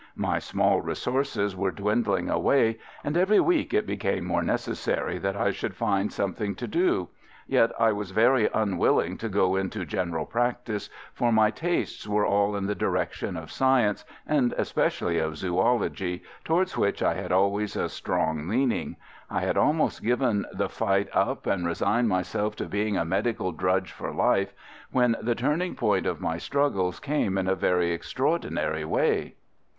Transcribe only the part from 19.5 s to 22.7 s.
almost given the fight up and resigned myself to